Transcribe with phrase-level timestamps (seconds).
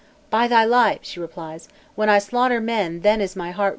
[0.31, 3.69] "By thy life," she replies, "when I slaughter men then is my heart right joyful!"